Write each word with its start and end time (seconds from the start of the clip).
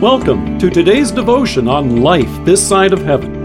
Welcome 0.00 0.58
to 0.60 0.70
today's 0.70 1.10
devotion 1.10 1.68
on 1.68 2.00
life 2.00 2.30
this 2.46 2.66
side 2.66 2.94
of 2.94 3.02
heaven. 3.02 3.44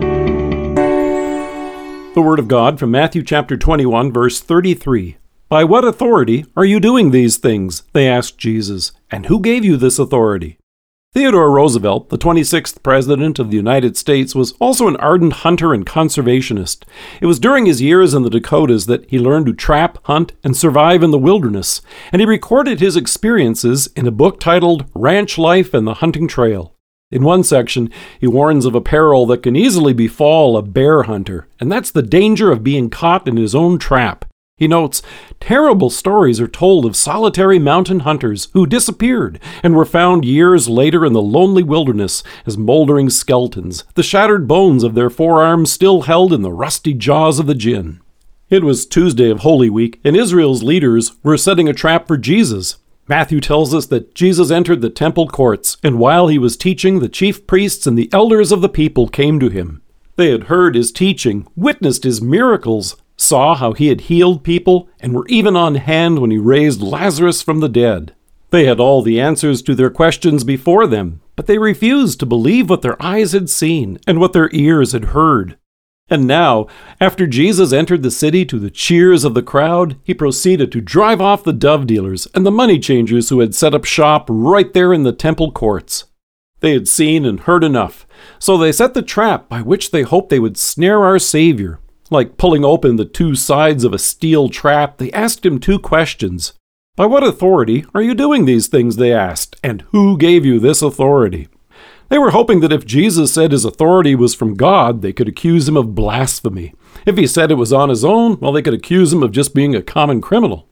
The 2.14 2.21
Word 2.21 2.39
of 2.39 2.48
God 2.48 2.80
from 2.80 2.92
Matthew 2.92 3.24
chapter 3.24 3.58
21, 3.58 4.14
verse 4.14 4.39
33. 4.39 5.17
By 5.50 5.66
what 5.66 5.83
authority 5.83 6.46
are 6.55 6.64
you 6.64 6.80
doing 6.80 7.12
these 7.12 7.35
things? 7.35 7.83
They 7.91 8.07
asked 8.07 8.38
Jesus. 8.38 8.94
And 9.12 9.26
who 9.26 9.41
gave 9.41 9.66
you 9.66 9.76
this 9.76 10.00
authority? 10.00 10.57
Theodore 11.16 11.50
Roosevelt, 11.50 12.09
the 12.09 12.18
26th 12.18 12.84
President 12.84 13.39
of 13.39 13.50
the 13.50 13.55
United 13.55 13.95
States, 13.95 14.36
was 14.36 14.52
also 14.59 14.89
an 14.89 14.97
ardent 14.97 15.32
hunter 15.32 15.73
and 15.73 15.86
conservationist. 15.86 16.84
It 17.21 17.25
was 17.25 17.39
during 17.39 17.65
his 17.65 17.82
years 17.82 18.14
in 18.14 18.23
the 18.23 18.29
Dakotas 18.29 18.86
that 18.88 19.09
he 19.09 19.18
learned 19.18 19.46
to 19.46 19.54
trap, 19.54 19.97
hunt, 20.04 20.33
and 20.43 20.57
survive 20.57 21.04
in 21.04 21.11
the 21.11 21.18
wilderness, 21.18 21.82
and 22.11 22.20
he 22.20 22.25
recorded 22.25 22.82
his 22.82 22.97
experiences 22.97 23.88
in 23.96 24.05
a 24.05 24.11
book 24.11 24.41
titled 24.41 24.87
Ranch 24.93 25.37
Life 25.37 25.73
and 25.73 25.87
the 25.87 25.93
Hunting 25.93 26.28
Trail. 26.28 26.75
In 27.11 27.23
one 27.23 27.43
section, 27.43 27.89
he 28.20 28.28
warns 28.28 28.65
of 28.65 28.75
a 28.75 28.82
peril 28.82 29.25
that 29.28 29.42
can 29.42 29.56
easily 29.56 29.93
befall 29.93 30.57
a 30.57 30.61
bear 30.61 31.04
hunter, 31.04 31.47
and 31.61 31.71
that's 31.71 31.92
the 31.92 32.01
danger 32.01 32.51
of 32.51 32.61
being 32.61 32.89
caught 32.89 33.25
in 33.25 33.37
his 33.37 33.55
own 33.55 33.79
trap. 33.79 34.25
He 34.57 34.69
notes, 34.69 35.01
terrible 35.41 35.89
stories 35.89 36.39
are 36.39 36.47
told 36.47 36.85
of 36.85 36.95
solitary 36.95 37.59
mountain 37.59 38.01
hunters 38.01 38.47
who 38.53 38.65
disappeared 38.65 39.37
and 39.61 39.75
were 39.75 39.83
found 39.83 40.23
years 40.23 40.69
later 40.69 41.05
in 41.05 41.11
the 41.11 41.21
lonely 41.21 41.61
wilderness 41.61 42.23
as 42.45 42.57
moldering 42.57 43.09
skeletons, 43.09 43.83
the 43.95 44.03
shattered 44.03 44.47
bones 44.47 44.85
of 44.85 44.95
their 44.95 45.09
forearms 45.09 45.73
still 45.73 46.03
held 46.03 46.31
in 46.31 46.41
the 46.41 46.53
rusty 46.53 46.93
jaws 46.93 47.37
of 47.37 47.47
the 47.47 47.53
gin. 47.53 47.99
It 48.49 48.63
was 48.63 48.85
Tuesday 48.85 49.29
of 49.29 49.39
Holy 49.39 49.69
Week, 49.69 49.99
and 50.05 50.15
Israel's 50.15 50.63
leaders 50.63 51.11
were 51.21 51.37
setting 51.37 51.67
a 51.67 51.73
trap 51.73 52.07
for 52.07 52.15
Jesus. 52.15 52.77
Matthew 53.09 53.41
tells 53.41 53.73
us 53.73 53.87
that 53.87 54.15
Jesus 54.15 54.51
entered 54.51 54.79
the 54.79 54.89
temple 54.89 55.27
courts, 55.27 55.75
and 55.83 55.99
while 55.99 56.27
he 56.29 56.37
was 56.37 56.55
teaching, 56.55 56.99
the 56.99 57.09
chief 57.09 57.45
priests 57.45 57.85
and 57.85 57.97
the 57.97 58.09
elders 58.13 58.53
of 58.53 58.62
the 58.62 58.69
people 58.69 59.09
came 59.09 59.37
to 59.41 59.49
him. 59.49 59.81
They 60.15 60.31
had 60.31 60.45
heard 60.45 60.75
his 60.75 60.93
teaching, 60.93 61.45
witnessed 61.57 62.05
his 62.05 62.21
miracles, 62.21 62.95
saw 63.18 63.55
how 63.55 63.74
he 63.74 63.88
had 63.88 64.02
healed 64.02 64.44
people, 64.44 64.90
and 65.00 65.14
were 65.14 65.28
even 65.28 65.56
on 65.56 65.76
hand 65.76 66.20
when 66.20 66.32
he 66.32 66.38
raised 66.38 66.82
Lazarus 66.82 67.42
from 67.42 67.60
the 67.60 67.70
dead. 67.70 68.14
They 68.52 68.66
had 68.66 68.80
all 68.80 69.02
the 69.02 69.20
answers 69.20 69.62
to 69.64 69.76
their 69.76 69.90
questions 69.90 70.44
before 70.44 70.88
them, 70.88 71.22
but 71.36 71.48
they 71.48 71.58
refused 71.58 72.20
to 72.20 72.26
believe 72.26 72.70
what 72.70 72.82
their 72.82 73.02
eyes 73.02 73.34
had 73.34 73.50
seen 73.50 74.00
and 74.08 74.20
what 74.20 74.34
their 74.34 74.50
ears 74.54 74.92
had 74.92 75.06
heard. 75.06 75.58
And 76.08 76.28
now, 76.28 76.68
after 77.02 77.26
Jesus 77.26 77.74
entered 77.74 78.04
the 78.04 78.12
city 78.12 78.46
to 78.46 78.60
the 78.60 78.70
cheers 78.70 79.24
of 79.24 79.34
the 79.34 79.42
crowd, 79.42 79.98
he 80.04 80.14
proceeded 80.14 80.72
to 80.72 80.82
drive 80.82 81.20
off 81.20 81.44
the 81.44 81.52
dove 81.52 81.88
dealers 81.88 82.28
and 82.36 82.46
the 82.46 82.52
money 82.52 82.78
changers 82.78 83.30
who 83.30 83.40
had 83.40 83.56
set 83.56 83.74
up 83.74 83.86
shop 83.86 84.28
right 84.30 84.72
there 84.74 84.94
in 84.94 85.02
the 85.04 85.12
temple 85.12 85.52
courts. 85.52 86.06
They 86.60 86.74
had 86.74 86.88
seen 86.88 87.26
and 87.26 87.42
heard 87.42 87.64
enough, 87.64 88.06
so 88.40 88.56
they 88.58 88.72
set 88.72 88.94
the 88.94 89.02
trap 89.02 89.50
by 89.50 89.62
which 89.62 89.90
they 89.90 90.04
hoped 90.04 90.30
they 90.30 90.40
would 90.40 90.58
snare 90.58 91.04
our 91.04 91.20
Savior 91.20 91.80
like 92.09 92.38
pulling 92.38 92.64
open 92.64 92.95
the 92.95 93.06
two 93.06 93.36
sides 93.36 93.84
of 93.84 93.94
a 93.94 94.00
steel 94.00 94.50
trap, 94.50 94.98
they 94.98 95.11
asked 95.11 95.45
him 95.45 95.59
two 95.59 95.80
questions. 95.80 96.53
By 96.95 97.06
what 97.08 97.23
authority 97.23 97.86
are 97.94 98.02
you 98.02 98.14
doing 98.14 98.45
these 98.45 98.67
things? 98.67 98.95
They 98.95 99.12
asked, 99.12 99.58
and 99.64 99.81
who 99.92 100.17
gave 100.17 100.45
you 100.45 100.59
this 100.59 100.81
authority? 100.81 101.50
They 102.09 102.17
were 102.17 102.30
hoping 102.30 102.59
that 102.59 102.72
if 102.72 102.86
Jesus 102.86 103.34
said 103.34 103.52
his 103.52 103.66
authority 103.66 104.16
was 104.16 104.36
from 104.36 104.53
God, 104.53 105.02
they 105.02 105.12
could 105.12 105.28
accuse 105.28 105.67
him 105.67 105.75
of 105.75 105.95
blasphemy. 105.95 106.73
If 107.06 107.17
he 107.17 107.28
said 107.28 107.52
it 107.52 107.56
was 107.56 107.73
on 107.73 107.89
his 107.89 108.06
own, 108.06 108.40
well, 108.40 108.52
they 108.52 108.62
could 108.62 108.75
accuse 108.75 109.12
him 109.12 109.23
of 109.23 109.31
just 109.31 109.56
being 109.56 109.75
a 109.75 109.81
common 109.81 110.22
criminal. 110.22 110.67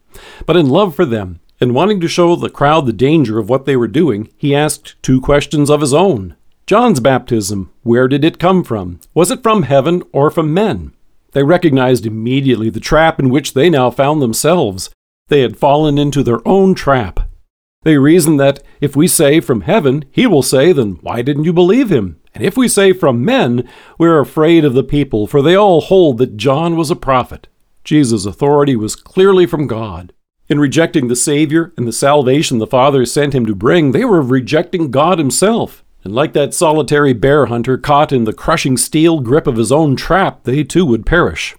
But 0.45 0.57
in 0.57 0.69
love 0.69 0.95
for 0.95 1.05
them, 1.05 1.39
and 1.59 1.73
wanting 1.73 1.99
to 2.01 2.07
show 2.07 2.35
the 2.35 2.49
crowd 2.49 2.85
the 2.85 2.93
danger 2.93 3.39
of 3.39 3.49
what 3.49 3.65
they 3.65 3.75
were 3.75 3.87
doing, 3.87 4.29
he 4.37 4.55
asked 4.55 5.01
two 5.01 5.19
questions 5.19 5.69
of 5.69 5.81
his 5.81 5.93
own. 5.93 6.35
John's 6.67 6.99
baptism, 6.99 7.71
where 7.81 8.07
did 8.07 8.23
it 8.23 8.39
come 8.39 8.63
from? 8.63 8.99
Was 9.13 9.31
it 9.31 9.43
from 9.43 9.63
heaven 9.63 10.03
or 10.11 10.29
from 10.29 10.53
men? 10.53 10.93
They 11.33 11.43
recognized 11.43 12.05
immediately 12.05 12.69
the 12.69 12.79
trap 12.79 13.19
in 13.19 13.29
which 13.29 13.53
they 13.53 13.69
now 13.69 13.89
found 13.89 14.21
themselves. 14.21 14.89
They 15.27 15.41
had 15.41 15.57
fallen 15.57 15.97
into 15.97 16.23
their 16.23 16.47
own 16.47 16.75
trap. 16.75 17.29
They 17.83 17.97
reasoned 17.97 18.39
that 18.39 18.63
if 18.79 18.95
we 18.95 19.07
say 19.07 19.39
from 19.39 19.61
heaven, 19.61 20.05
he 20.11 20.25
will 20.25 20.43
say, 20.43 20.71
then 20.71 20.99
why 21.01 21.21
didn't 21.21 21.43
you 21.43 21.53
believe 21.53 21.91
him? 21.91 22.19
And 22.33 22.43
if 22.43 22.57
we 22.57 22.67
say 22.67 22.93
from 22.93 23.25
men, 23.25 23.67
we're 23.97 24.19
afraid 24.19 24.65
of 24.65 24.73
the 24.73 24.83
people, 24.83 25.27
for 25.27 25.41
they 25.41 25.55
all 25.55 25.81
hold 25.81 26.17
that 26.17 26.37
John 26.37 26.75
was 26.75 26.89
a 26.89 26.95
prophet. 26.95 27.47
Jesus' 27.83 28.25
authority 28.25 28.75
was 28.75 28.95
clearly 28.95 29.45
from 29.45 29.67
God. 29.67 30.13
In 30.49 30.59
rejecting 30.59 31.07
the 31.07 31.15
Savior 31.15 31.73
and 31.77 31.87
the 31.87 31.93
salvation 31.93 32.57
the 32.57 32.67
Father 32.67 33.05
sent 33.05 33.35
him 33.35 33.45
to 33.45 33.55
bring, 33.55 33.91
they 33.91 34.05
were 34.05 34.21
rejecting 34.21 34.91
God 34.91 35.17
Himself. 35.17 35.83
And 36.03 36.13
like 36.13 36.33
that 36.33 36.53
solitary 36.53 37.13
bear 37.13 37.45
hunter 37.45 37.77
caught 37.77 38.11
in 38.11 38.25
the 38.25 38.33
crushing 38.33 38.75
steel 38.77 39.21
grip 39.21 39.47
of 39.47 39.55
his 39.55 39.71
own 39.71 39.95
trap, 39.95 40.43
they 40.43 40.63
too 40.63 40.85
would 40.85 41.05
perish. 41.05 41.55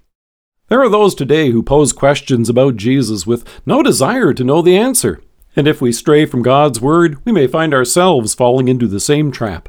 There 0.69 0.83
are 0.83 0.89
those 0.89 1.15
today 1.15 1.51
who 1.51 1.63
pose 1.63 1.93
questions 1.93 2.49
about 2.49 2.77
Jesus 2.77 3.27
with 3.27 3.47
no 3.65 3.83
desire 3.83 4.33
to 4.35 4.45
know 4.45 4.63
the 4.63 4.77
answer. 4.77 5.23
And 5.57 5.69
if 5.69 5.81
we 5.81 5.93
stray 5.93 6.27
from 6.27 6.43
God's 6.43 6.81
Word, 6.81 7.25
we 7.25 7.33
may 7.33 7.47
find 7.47 7.73
ourselves 7.73 8.35
falling 8.35 8.69
into 8.69 8.87
the 8.87 9.01
same 9.01 9.31
trap. 9.31 9.69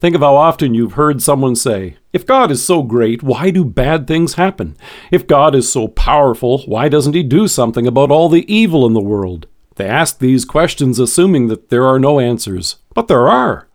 Think 0.00 0.14
of 0.16 0.20
how 0.20 0.36
often 0.36 0.74
you've 0.74 0.94
heard 0.94 1.22
someone 1.22 1.54
say, 1.54 1.96
If 2.12 2.26
God 2.26 2.50
is 2.50 2.62
so 2.62 2.82
great, 2.82 3.22
why 3.22 3.50
do 3.50 3.64
bad 3.64 4.06
things 4.06 4.34
happen? 4.34 4.76
If 5.10 5.28
God 5.28 5.54
is 5.54 5.70
so 5.70 5.88
powerful, 5.88 6.58
why 6.66 6.88
doesn't 6.88 7.14
He 7.14 7.22
do 7.22 7.46
something 7.46 7.86
about 7.86 8.10
all 8.10 8.28
the 8.28 8.52
evil 8.52 8.84
in 8.84 8.94
the 8.94 9.00
world? 9.00 9.46
They 9.76 9.86
ask 9.86 10.18
these 10.18 10.44
questions 10.44 10.98
assuming 10.98 11.46
that 11.48 11.70
there 11.70 11.86
are 11.86 12.00
no 12.00 12.18
answers. 12.18 12.76
But 12.94 13.08
there 13.08 13.28
are. 13.28 13.68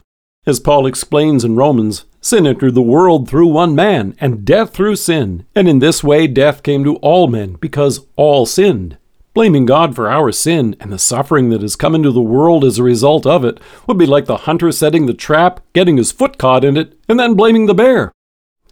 As 0.47 0.61
Paul 0.61 0.85
explains 0.85 1.43
in 1.43 1.57
Romans, 1.57 2.05
sin 2.21 2.47
entered 2.47 2.73
the 2.73 2.81
world 2.81 3.29
through 3.29 3.47
one 3.47 3.75
man, 3.75 4.15
and 4.17 4.45
death 4.45 4.73
through 4.73 4.95
sin. 4.95 5.45
And 5.53 5.67
in 5.67 5.79
this 5.79 6.05
way 6.05 6.25
death 6.25 6.63
came 6.63 6.85
to 6.85 6.95
all 6.97 7.27
men, 7.27 7.57
because 7.59 8.05
all 8.15 8.45
sinned. 8.45 8.97
Blaming 9.33 9.65
God 9.65 9.93
for 9.93 10.09
our 10.09 10.31
sin 10.31 10.77
and 10.79 10.89
the 10.89 10.97
suffering 10.97 11.49
that 11.49 11.61
has 11.61 11.75
come 11.75 11.93
into 11.93 12.13
the 12.13 12.21
world 12.21 12.63
as 12.63 12.79
a 12.79 12.83
result 12.83 13.27
of 13.27 13.43
it 13.43 13.59
would 13.87 13.97
be 13.97 14.05
like 14.05 14.25
the 14.25 14.37
hunter 14.37 14.71
setting 14.71 15.05
the 15.05 15.13
trap, 15.13 15.59
getting 15.73 15.97
his 15.97 16.13
foot 16.13 16.37
caught 16.37 16.63
in 16.63 16.77
it, 16.77 16.97
and 17.09 17.19
then 17.19 17.33
blaming 17.33 17.65
the 17.65 17.73
bear. 17.73 18.13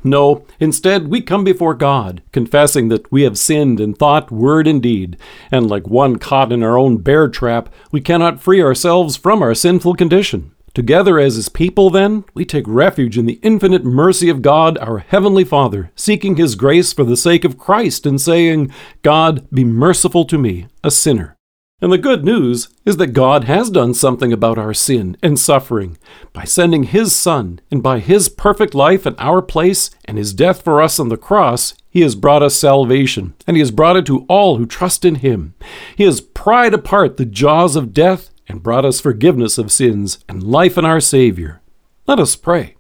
No, 0.02 0.46
instead, 0.62 1.10
we 1.10 1.20
come 1.20 1.44
before 1.44 1.74
God, 1.74 2.24
confessing 2.32 2.88
that 2.88 3.12
we 3.12 3.24
have 3.24 3.38
sinned 3.38 3.82
in 3.82 3.94
thought, 3.96 4.32
word, 4.32 4.66
and 4.66 4.82
deed, 4.82 5.18
and 5.52 5.70
like 5.70 5.88
one 5.88 6.20
caught 6.20 6.54
in 6.54 6.64
our 6.64 6.78
own 6.78 7.00
bear 7.00 7.28
trap, 7.28 7.68
we 7.92 8.00
cannot 8.00 8.40
free 8.40 8.62
ourselves 8.62 9.18
from 9.18 9.42
our 9.42 9.54
sinful 9.54 9.96
condition. 9.96 10.55
Together 10.76 11.18
as 11.18 11.36
his 11.36 11.48
people, 11.48 11.90
then, 11.90 12.26
we 12.34 12.44
take 12.44 12.66
refuge 12.68 13.18
in 13.18 13.26
the 13.26 13.40
infinite 13.42 13.86
mercy 13.86 14.28
of 14.28 14.42
God, 14.42 14.78
our 14.80 14.98
Heavenly 14.98 15.46
Father, 15.46 15.90
seeking 15.96 16.36
his 16.36 16.56
grace 16.56 16.92
for 16.92 17.06
the 17.06 17.16
sake 17.16 17.46
of 17.46 17.58
Christ 17.58 18.06
and 18.06 18.20
saying, 18.20 18.74
God, 19.02 19.50
be 19.52 19.64
merciful 19.64 20.26
to 20.26 20.38
me, 20.38 20.68
a 20.84 20.92
sinner. 20.92 21.38
And 21.82 21.94
the 21.94 21.98
good 21.98 22.26
news 22.26 22.68
is 22.84 22.98
that 22.98 23.14
God 23.14 23.46
has 23.46 23.70
done 23.70 23.94
something 23.94 24.34
about 24.34 24.58
our 24.58 24.74
sin 24.74 25.16
and 25.24 25.40
suffering 25.40 25.98
by 26.34 26.44
sending 26.44 26.84
His 26.84 27.16
Son, 27.16 27.62
and 27.72 27.82
by 27.82 28.00
His 28.00 28.28
perfect 28.28 28.76
life 28.76 29.08
in 29.08 29.16
our 29.18 29.42
place 29.42 29.92
and 30.04 30.18
His 30.18 30.34
death 30.34 30.62
for 30.62 30.82
us 30.82 31.00
on 31.00 31.08
the 31.08 31.16
cross, 31.16 31.74
He 31.90 32.02
has 32.02 32.16
brought 32.16 32.44
us 32.44 32.56
salvation, 32.56 33.34
and 33.48 33.56
He 33.56 33.62
has 33.62 33.72
brought 33.72 33.96
it 33.96 34.06
to 34.08 34.26
all 34.28 34.58
who 34.58 34.66
trust 34.66 35.06
in 35.06 35.16
Him. 35.16 35.54
He 35.96 36.04
has 36.04 36.20
pried 36.20 36.74
apart 36.74 37.16
the 37.16 37.26
jaws 37.26 37.78
of 37.78 37.94
death 37.94 38.30
and 38.48 38.64
brought 38.64 38.86
us 38.86 39.02
forgiveness 39.02 39.58
of 39.58 39.72
sins 39.72 40.20
and 40.30 40.44
life 40.44 40.78
in 40.78 40.86
our 40.86 41.00
Savior. 41.00 41.62
Let 42.08 42.20
us 42.20 42.36
pray. 42.36 42.76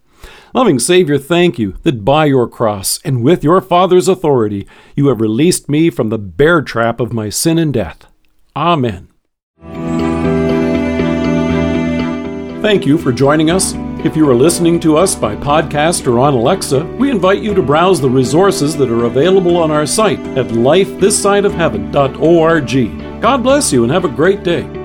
Loving 0.54 0.78
Savior, 0.80 1.18
thank 1.18 1.60
you 1.60 1.76
that 1.84 2.06
by 2.06 2.26
your 2.26 2.48
cross 2.48 3.00
and 3.04 3.24
with 3.24 3.44
your 3.44 3.60
Father's 3.60 4.08
authority 4.08 4.66
you 4.96 5.10
have 5.10 5.20
released 5.20 5.68
me 5.68 5.90
from 5.90 6.08
the 6.10 6.18
bear 6.18 6.62
trap 6.62 7.02
of 7.02 7.12
my 7.12 7.28
sin 7.30 7.58
and 7.58 7.74
death. 7.74 8.06
Amen. 8.56 9.10
Thank 12.62 12.86
you 12.86 12.98
for 12.98 13.12
joining 13.12 13.52
us. 13.52 13.74
If 14.06 14.16
you 14.16 14.30
are 14.30 14.36
listening 14.36 14.80
to 14.80 14.96
us 14.98 15.14
by 15.14 15.36
podcast 15.36 16.08
or 16.08 16.20
on 16.20 16.34
Alexa, 16.34 16.86
we 16.86 17.12
invite 17.12 17.42
you 17.42 17.54
to 17.54 17.62
browse 17.62 18.00
the 18.00 18.10
resources 18.10 18.78
that 18.78 18.90
are 18.90 19.04
available 19.06 19.58
on 19.58 19.72
our 19.72 19.86
site 19.86 20.20
at 20.38 20.48
lifethissideofheaven.org. 20.48 23.22
God 23.22 23.44
bless 23.44 23.74
you 23.74 23.84
and 23.84 23.92
have 23.92 24.06
a 24.06 24.10
great 24.10 24.44
day. 24.44 24.85